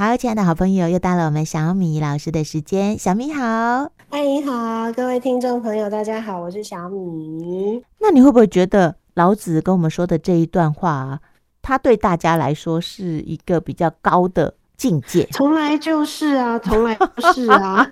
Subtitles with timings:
[0.00, 2.98] 好，亲爱的好朋友，又到了我们小米老师的时间。
[2.98, 7.84] 小米好，欢迎好，各位听众朋友，大家好，我是小米。
[7.98, 11.20] 那你会不会觉得老子跟我们说的这一段话啊，
[11.60, 15.28] 他对大家来说是一个比较高的境界？
[15.32, 17.86] 从来就是啊， 从来就是啊。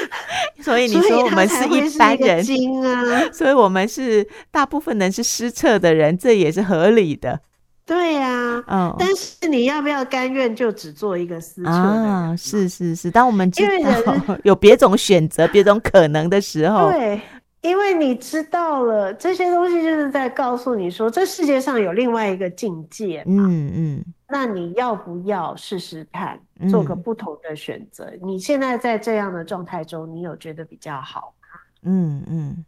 [0.60, 7.40] 所以你说我们是一般人，所以，啊、 所以我们是大部分人是失策的人，这也是合理的。
[7.86, 8.28] 对呀、
[8.66, 12.34] 啊，嗯，但是你要不要甘愿就只做一个私车啊？
[12.36, 17.20] 是是是，当我们知道 有别种选择、别种可能的时候，对，
[17.60, 23.22] 因为你知道了这些东西，就是在告诉你说，这世界上有另外一个境界。
[23.24, 28.06] 嗯嗯，那你要不要试试看，做个不同的选择？
[28.06, 31.60] 嗯、你现在在这样的状态中，你有觉得比较好吗？
[31.82, 32.64] 嗯嗯。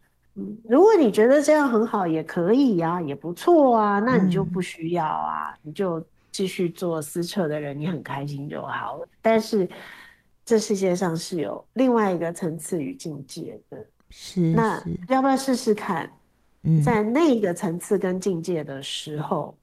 [0.67, 9.07] 如果你觉得这样很好，也可以呀、啊，也不错啊，那你就不需要啊，嗯、你就继续做私测的人，你很开心就好了。
[9.21, 9.67] 但是
[10.45, 13.77] 这世界上是有另外一个层次与境界的，
[14.09, 16.11] 是，是那要不要试试看？
[16.83, 19.55] 在那个层次跟境界的时候，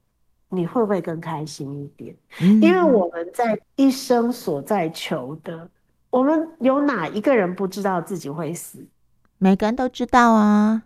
[0.50, 2.16] 嗯、你会不会更开心一点？
[2.40, 5.68] 嗯、因为我们在一生所在求的，
[6.08, 8.78] 我们有哪一个人不知道自己会死？
[9.39, 10.83] 每个人都知道啊，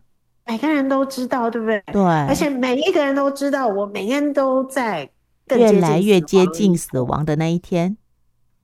[0.47, 1.83] 每个人都知道，对不对？
[1.93, 5.09] 对，而且每一个人都知道，我每天都在
[5.47, 7.97] 更越来越接近死亡的那一天。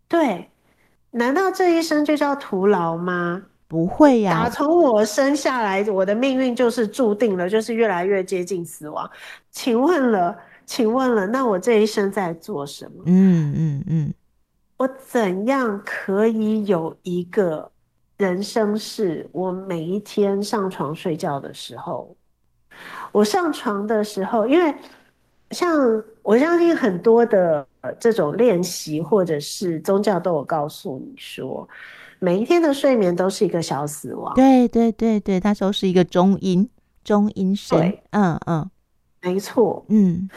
[0.09, 0.51] 对，
[1.13, 3.43] 难道这一生就叫徒劳吗？
[3.69, 9.09] 不会呀，打从我生下来，我的命运就是注定了，就是越来越接近死亡。
[9.51, 13.03] 请问了，请问了，那我这一生在做什么？
[13.07, 14.15] 嗯嗯嗯，
[14.77, 17.71] 我怎样可以有一个？
[18.17, 22.17] 人生是我每一天上床睡觉的时候，
[23.13, 24.75] 我上床的时候，因为
[25.51, 27.67] 像我相信很多的
[28.01, 31.69] 这种练习或者是宗教都有告诉你说，
[32.19, 34.35] 每一天的睡眠都是一个小死亡。
[34.35, 36.69] 对对对对，它都是一个中阴
[37.05, 37.79] 中阴身。
[37.79, 38.71] 对嗯嗯，
[39.21, 39.85] 没错。
[39.89, 40.29] 嗯，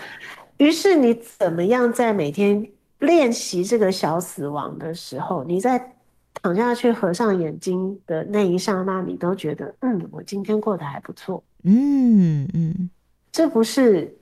[0.58, 5.96] 于是你怎么样在每天练习这个小死亡的时候，你在。
[6.42, 11.44] 躺下去，合上眼睛的那一刹那，你都觉得，嗯，我今天过得还不错。
[11.64, 12.90] 嗯嗯，
[13.32, 14.18] 这不是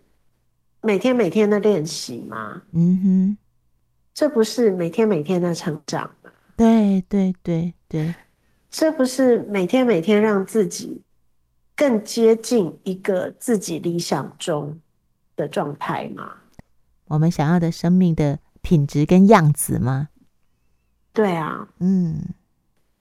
[0.82, 2.64] 每天每天的练习吗？
[2.72, 3.38] 嗯哼，
[4.14, 6.32] 这不是每天每天的成长吗？
[6.56, 8.16] 对对对对，
[8.72, 11.04] 这不是每天每天让自己
[11.76, 14.80] 更接近一个自己理想中
[15.36, 16.32] 的状态吗？
[17.06, 20.10] 我们想要的生命的品质跟样子吗？
[21.18, 22.22] 对啊，嗯，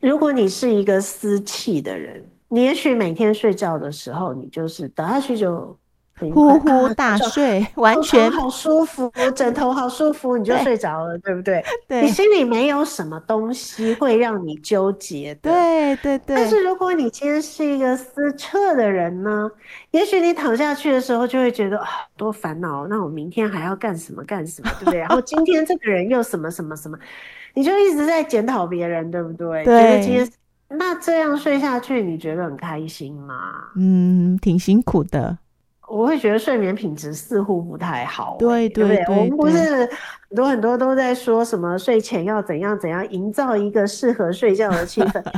[0.01, 5.79] 如果你是一个私气的人，你也许每天睡觉的时候，你就是倒下去就
[6.19, 11.65] 呼呼大睡， 啊、完全好舒服，枕头好舒服，你就睡着了，对，不对？
[11.87, 16.37] 对，你心里没有什么东西会让你纠结的，对对对。
[16.37, 19.51] 但是如果你今天是一个思彻的人呢，
[19.91, 25.01] 也许你躺下去的时候就会觉得啊，多烦恼，那我明天还要干什么干什么，对不对？
[25.01, 26.99] 然后今天这个人又什么什么什么。
[27.55, 29.65] 你就一直在检讨别人，对不对？
[29.65, 29.83] 对。
[29.83, 30.31] 觉得今天
[30.69, 33.35] 那这样睡下去，你觉得很开心吗？
[33.77, 35.39] 嗯，挺辛苦的。
[35.89, 38.39] 我会觉得睡眠品质似乎不太好，欸。
[38.39, 39.89] 对对对，对，对，我们不是
[40.29, 45.23] 很多很多都在说什么睡前要怎样怎样营造一个适合睡觉的气氛。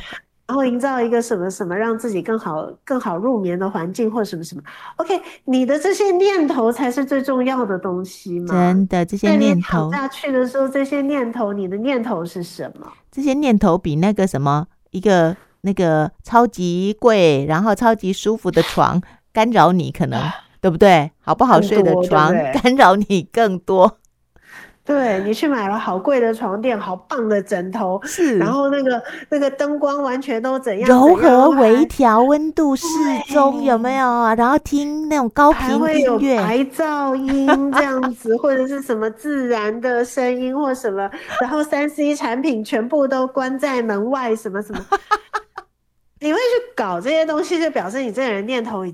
[0.48, 4.62] 然后营造一个什么什么让自己更好更好入眠的环境，或什么什么。
[4.96, 8.54] OK，你的这些念头才是最重要的东西嘛？
[8.54, 9.90] 真的，这些念头。
[9.90, 12.90] 躺下去的时候，这些念头，你的念头是什么？
[13.12, 18.98] 这些念头比那个什么一个那个超级贵，然后超级舒服的床
[19.38, 20.20] 干扰你，可能
[20.60, 21.12] 对不对？
[21.20, 23.98] 好不好睡的床干扰你更多。
[24.84, 30.88] 对，你去买了好贵的床垫，好棒的枕头，是，然后那个那个灯光完全都怎样？
[30.88, 32.84] 柔和微调，温度适
[33.32, 34.34] 中，有没有啊？
[34.34, 41.08] 然后听那种高频音乐，还噪音这样子， 或者是什么自然的声音或什么，
[41.40, 44.84] 然后三 C 产品全部都关在门外，什么什么，
[46.18, 48.84] 你会去搞这些东西，就表示你这个人念头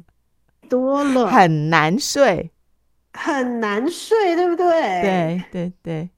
[0.68, 2.50] 多了，很难睡。
[3.16, 4.70] 很难睡，对不对？
[4.70, 6.10] 对对对，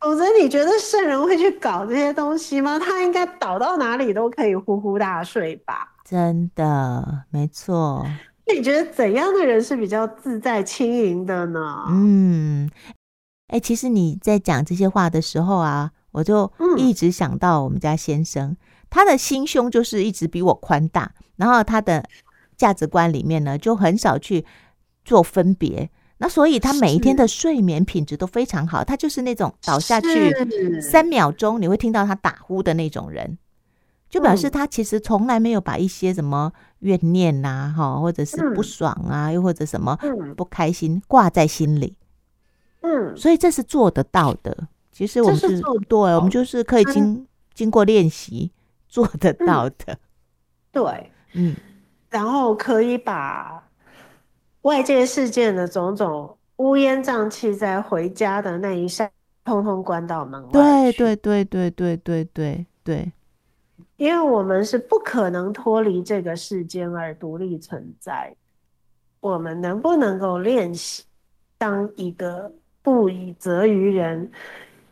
[0.00, 2.78] 否则你觉得圣人会去搞这些东西吗？
[2.78, 5.94] 他应该倒到哪里都可以呼呼大睡吧？
[6.06, 8.02] 真的，没错。
[8.46, 11.84] 那你觉得怎样的人是比较自在轻盈的呢？
[11.90, 12.70] 嗯，
[13.48, 18.56] 哎、欸，其实你在讲这些话的时候啊，我就一直想到我们家先生，嗯、
[18.88, 22.02] 他的心胸就是一直比我宽大，然后他的
[22.58, 24.44] 价值观里面呢，就很少去
[25.04, 25.88] 做分别。
[26.18, 30.34] 那所以他每一天的睡眠品质都非常好，他就是那种倒下去
[30.80, 33.38] 三秒钟你会听到他打呼的那种人，
[34.10, 39.96] 就表示他其实从来没有把一些什么怨念呐，哈，或者是不爽啊，又或者什么
[40.36, 41.94] 不开心挂在心里。
[42.80, 44.66] 嗯，所以这是做得到的。
[44.90, 48.50] 其实我们是对，我们就是可以经经过练习
[48.88, 49.96] 做得到的。
[50.72, 51.54] 对，嗯，
[52.10, 53.64] 然后可以把。
[54.62, 59.08] 外界事件的种种乌烟瘴气，在回家的那一扇，
[59.44, 60.50] 通通关到门外。
[60.50, 63.12] 对对对对对对对对，
[63.96, 68.34] 因为我们是不可能脱离这个世间而独立存在。
[69.20, 71.04] 我们能不能够练习
[71.56, 72.52] 当一个
[72.82, 74.30] 不以责于人、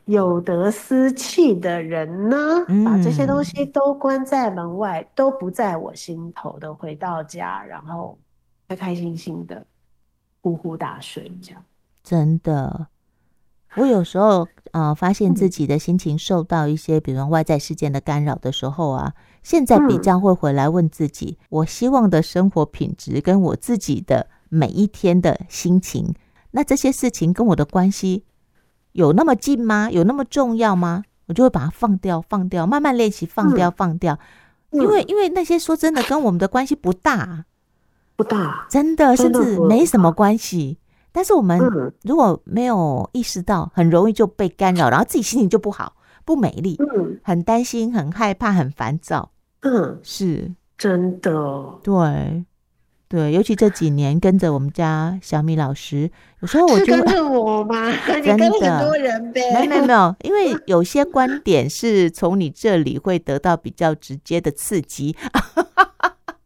[0.07, 2.65] 有德思气的人呢？
[2.67, 8.19] 嗯、把这些东西都关在门外，都不在我心头的，回到家，然后。
[8.69, 9.65] 开开心心的
[10.41, 11.63] 呼呼大睡，这样
[12.03, 12.89] 真的。
[13.77, 14.43] 我有时候
[14.73, 19.15] 啊、呃，发现自己的心情受到一些，比如外在事件的干扰的时候啊，
[19.45, 26.13] 现在比较会回来问自己：我希望的生活品质跟我自己的每一天的心情，
[26.51, 28.25] 那这些事情跟我的关系
[28.97, 29.91] 有那么近吗？
[29.91, 31.05] 有那么重要吗？
[31.27, 34.19] 我就会把它放掉，放掉，慢慢练习放掉，放掉。
[34.71, 37.45] 因为因为那些说真的，跟我们的关系不大。
[38.17, 40.79] 不大，真的，甚至没什么关系。
[41.13, 41.59] 但是我们
[42.03, 45.95] 如果没有意识到，很容易就被干扰，然后自己心情就不好，
[46.25, 49.31] 不美丽，嗯，很担心，很害怕，很烦躁。
[49.61, 51.33] 嗯，是真的，
[51.83, 52.45] 对
[53.09, 56.11] 对，尤其这几年跟着我们家小米老师，
[56.41, 57.93] 有时候我就跟着我吗？
[58.07, 65.17] 真的，很多人呗，没没没有，因为 有些观点是从你这里会得到比较直接的刺激，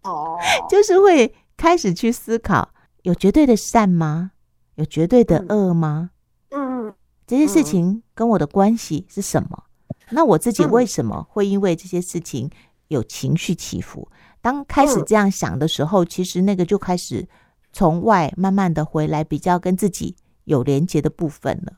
[0.02, 0.36] 哦，
[0.70, 1.34] 就是会。
[1.60, 2.70] 开始去思考，
[3.02, 4.30] 有绝对的善吗？
[4.76, 6.08] 有绝对的恶吗？
[6.48, 6.94] 嗯，嗯，
[7.26, 9.64] 这些事情跟我的关系是什么？
[10.08, 12.48] 那我自己为什么会因为这些事情
[12.88, 14.08] 有情绪起伏？
[14.42, 17.26] 当开始这样想的时候，其实那个就开始
[17.72, 21.74] 从外慢慢的回来，比较跟自己有连结的部分了。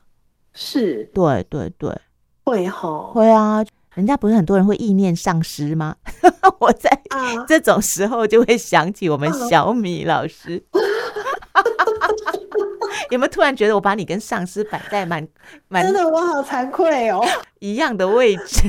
[0.53, 1.95] 是，对对对，
[2.43, 3.63] 会吼，会啊。
[3.95, 5.95] 人家不是很多人会意念丧失吗？
[6.59, 6.89] 我在
[7.47, 10.63] 这种时候就会想起我们小米老师。
[13.11, 15.27] 有没有突然觉得我把你跟上师摆在蛮
[15.67, 17.23] 蛮真的，我好惭愧哦，
[17.59, 18.61] 一样的位置。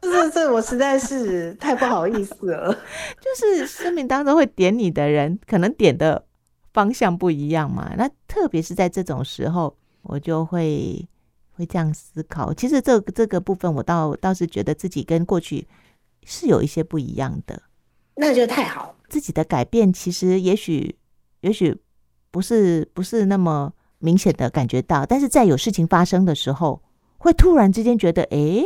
[0.00, 2.72] 这这我实在是太不好意思了。
[3.20, 6.24] 就是生命当中会点你的人，可能点的
[6.72, 7.92] 方向不一样嘛。
[7.96, 11.06] 那特别是在这种时候，我就会。
[11.54, 15.66] 会这样思考，其实这个这个部分，我倒倒是觉得自己跟过去
[16.24, 17.62] 是有一些不一样的，
[18.14, 18.96] 那就太好。
[19.10, 20.96] 自己的改变，其实也许
[21.42, 21.76] 也许
[22.30, 26.82] 不是不是那么明显的感觉到，但是在有事情发生的时候，
[27.18, 28.64] 会突然之间觉得，哎，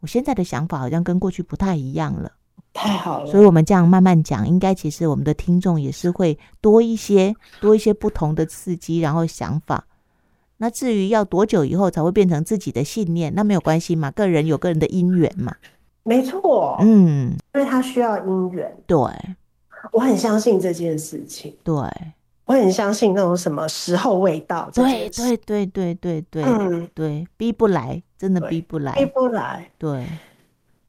[0.00, 2.32] 我现在的想法好像跟过去不太一样了。
[2.72, 9.86] 太好了，所以我们这样慢慢讲，应该其实我们的听众也是会多一些多一些不同的刺激，然后想法。
[10.58, 15.54] 那至于要多久以后才会变成自己的信念，那没有关系嘛，个人有个人的因缘嘛。
[16.02, 18.76] 没错，嗯，因为他需要因缘。
[18.86, 18.96] 对，
[19.92, 21.56] 我很相信这件事情。
[21.64, 21.74] 对，
[22.44, 24.70] 我很相信那种什么时候未到。
[24.72, 29.70] 对对对对对对，嗯，对，逼不来，真的逼不来，逼不来。
[29.78, 30.06] 对，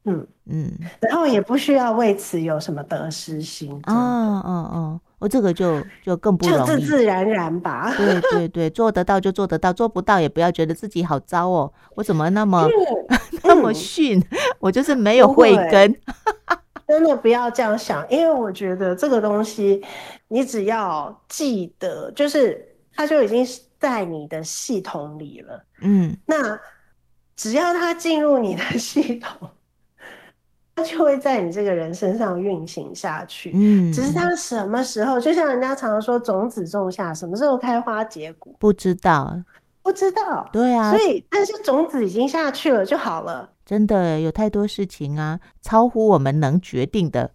[0.04, 3.72] 嗯嗯，然后也不需要为此有什么得失心。
[3.86, 5.00] 哦哦哦。
[5.18, 7.92] 我这个就就更不容易，就自自然然吧。
[7.96, 11.72] 对对对，做得到就做得到，做不到也不要觉得自己好糟哦。
[11.96, 12.62] 我怎么那么、
[13.10, 14.24] 嗯、那么逊？
[14.60, 15.92] 我就是没有慧根。
[16.86, 19.82] 真的不要这样想，因为我觉得这个东西，
[20.28, 23.44] 你只要记得，就是它就已经
[23.80, 25.64] 在你的系统里了。
[25.80, 26.56] 嗯，那
[27.38, 29.48] 只要它进入你的系统。
[30.74, 39.42] 它就会在你这个人身上运行下去，嗯，只是它什么时候，就像人家常常说，种子种下，什么时候开花结果，不知道，
[39.82, 43.50] 不知道，对啊，所以但是种子已经下去了就好了。
[43.66, 47.32] 真的有太多事情啊，超乎我们能决定的，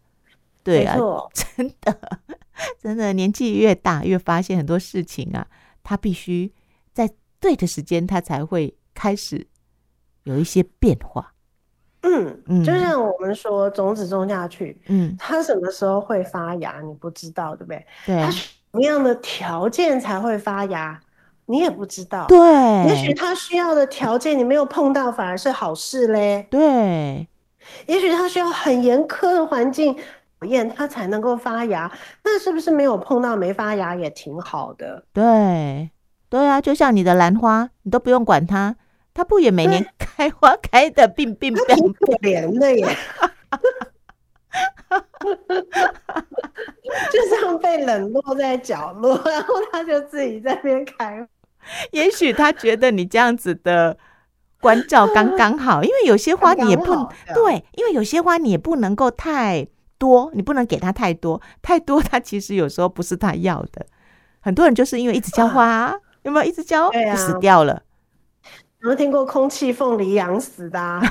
[0.63, 0.97] 对啊，
[1.33, 1.99] 真的，
[2.81, 5.45] 真的年纪越大，越发现很多事情啊，
[5.83, 6.53] 它必须
[6.93, 7.09] 在
[7.41, 9.45] 对的时间，它才会开始
[10.23, 11.31] 有一些变化。
[12.05, 17.85] 嗯，就像我们说种子种下去，嗯，它什么时候会发芽，你不知道，对不对？
[18.05, 20.99] 对，它什么样的条件才会发芽，
[21.45, 22.25] 你也不知道。
[22.27, 22.37] 对，
[22.87, 26.45] 也许它需要的条件你没有碰到，反而是好事嘞。
[26.51, 27.25] 对，
[27.85, 29.95] 也许它需要很严苛的环境
[30.39, 31.89] 考，验它才能够发芽，
[32.25, 35.05] 那是不是没有碰到没发芽也挺好的？
[35.13, 35.89] 对，
[36.27, 38.75] 对啊，就像你的兰花，你都不用管它，
[39.13, 42.87] 它不也每年开花开的病病病，挺可怜的耶。
[47.11, 51.27] 就这样被冷落在角落，然后他就自己在那边开。
[51.91, 53.97] 也许他觉得你这样子的
[54.59, 56.85] 关照刚刚好，因为有些花你也不
[57.33, 59.65] 对，因为有些花你也不能够太
[59.97, 63.85] 多，你不能给他太多，太多他其实有时候不是他要的。
[64.41, 67.81] 很多人就是因为一直浇花，啊，有没有一直浇，就死掉了？
[68.83, 71.01] 有没有听过空气凤梨养死的，啊？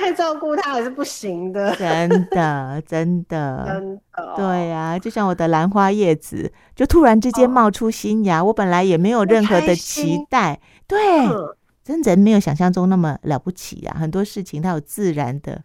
[0.00, 15.62] 太照顾它还是不行的，真的，真的，真的，对呀、啊，就像我的兰花叶子，就突然之间冒出新芽，哦、我本来也没有任何的期待，对，嗯、真人没有想象中那么了不起呀、啊，很多事情它有自然的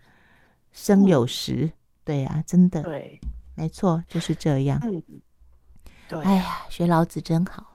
[0.73, 1.71] 生有时，嗯、
[2.03, 3.17] 对呀、啊，真的，对，
[3.55, 5.01] 没错，就是这样，嗯，
[6.07, 7.71] 对，哎呀，学老子真好。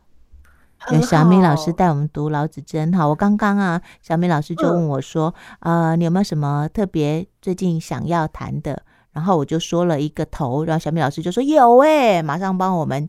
[0.93, 3.07] 有小米老师带我们读老子真好。
[3.07, 8.83] 我刚刚啊，小米老师就问我说：“呃，你有没有什么特别最近想要谈的？”
[9.13, 13.07] 然后我就说了一个头，然后小米老师就说：“有哎，马上帮我们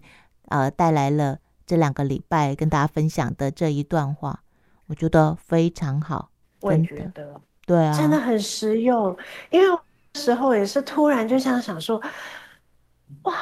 [0.50, 4.42] 呃带来了这两个礼拜跟大家分享的这一段话，
[4.88, 9.16] 我觉得非常好。”我也觉得，对啊，真的很实用。
[9.50, 9.80] 因为
[10.14, 12.02] 那时候也是突然就像想说
[13.24, 13.34] ：“哇。”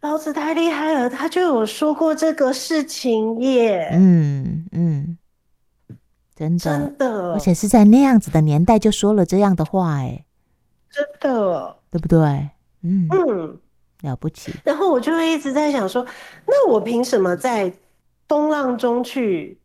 [0.00, 3.90] 老子太厉害了，他就有说过这个事情耶。
[3.92, 5.18] 嗯嗯，
[6.34, 10.24] 真的真的，而且是在那样子的年代就说了这样的话，哎，
[10.90, 12.18] 真的，对不对？
[12.82, 13.58] 嗯嗯，
[14.02, 14.52] 了不起。
[14.64, 16.06] 然后我就会一直在想说，
[16.46, 17.72] 那我凭什么在
[18.28, 19.58] 风浪中去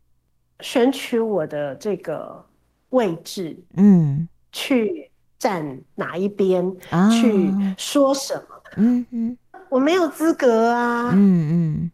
[0.60, 2.44] 选取我的这个
[2.88, 3.56] 位置？
[3.74, 6.74] 嗯，去站哪一边？
[6.90, 8.62] 啊，去说什么？
[8.76, 9.38] 嗯嗯。
[9.72, 11.90] 我没有资格啊，嗯嗯，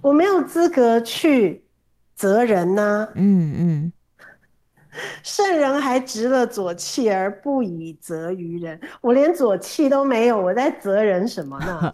[0.00, 1.64] 我没有资格去
[2.16, 3.92] 责人呐，嗯嗯，
[5.22, 11.92] 圣人还执了左契而不以责于人，我连左契都没有，我在责人什么呢？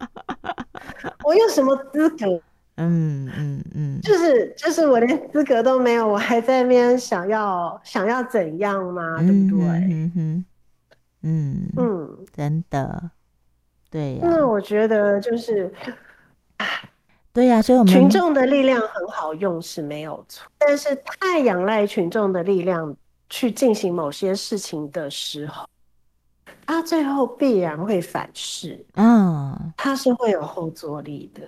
[1.22, 2.40] 我有什么资格？
[2.76, 9.18] 嗯嗯嗯，就是就是我连资格都没有，我还在那边想要想要怎样吗？
[9.18, 9.66] 对不对？
[9.68, 10.44] 嗯嗯
[11.22, 13.10] 嗯嗯，真的。
[13.90, 15.72] 对、啊，那我觉得就是，
[17.32, 22.96] 对呀、啊，所以我们群众的力量很好用是没有错，但是太仰赖群众的力量
[23.28, 25.66] 去进行某些事情的时候，
[26.66, 31.42] 他最后必然会反噬，嗯，他是会有后坐力的。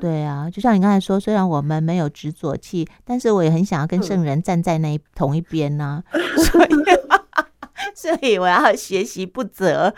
[0.00, 6.70] 对啊，就像你刚才说，虽然我们没有执左气，但是我也很想要跟圣人站在那一、嗯、同一边呢、啊， 所以，
[7.94, 9.94] 所以我要学习不责。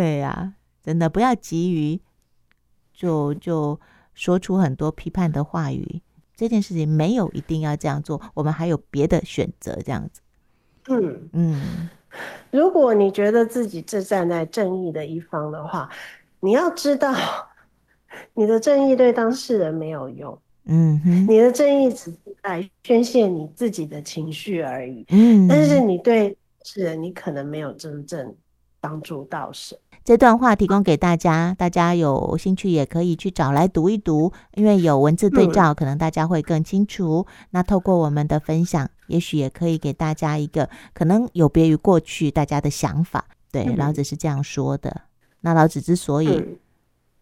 [0.00, 0.02] 嗯。
[0.02, 2.00] 对呀、啊，真的不要急于
[2.94, 3.78] 就就
[4.14, 6.00] 说出很多批判的话语。
[6.34, 9.78] 这件事情没有一定要这样做，我们还有别的选择。
[9.84, 10.22] 这样子，
[10.88, 11.90] 嗯嗯。
[12.50, 15.90] 如果你觉得自己是站在正义的一方的话，
[16.40, 17.14] 你要知道，
[18.32, 20.36] 你的正义对当事人没有用。
[20.64, 25.04] 嗯哼，你的正义只是在宣泄你自己的情绪而已。
[25.10, 28.34] 嗯，但是你对当事人，你可能没有真正。
[28.82, 29.76] 帮助到什？
[30.02, 37.24] 这段话提供给大家，大家有兴趣也可以去找来读一读，因为有文字对照，可能大家会更清楚。
[37.28, 43.24] 嗯、那透过我们的分享，也许也可以给大家一个可能有别于过去大家的想法。
[43.52, 45.02] 对，嗯、老子是这样说的。
[45.42, 46.58] 那老子之所以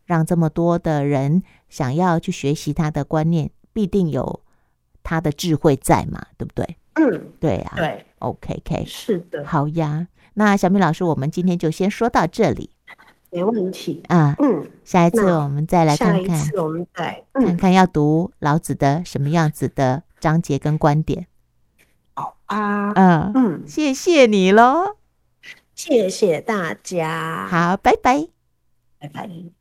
[0.06, 4.40] 让这么多的人想要去学习他的观念，必定有
[5.02, 6.76] 他的智慧在嘛，对不对？
[6.94, 10.06] 嗯，对啊，对，OK，K，、okay、是的，好呀。
[10.38, 12.70] 那小米老师，我们今天就先说到这里，
[13.32, 14.04] 没问题。
[14.06, 14.36] 啊。
[14.38, 21.26] 嗯，下一次我们再来看看，下一次我们再、嗯、看看要读老子的什么样子的章节跟观点。
[22.14, 24.94] 好啊，嗯嗯，谢谢你喽，
[25.74, 28.28] 谢谢大家，好，拜拜，
[29.00, 29.57] 拜拜。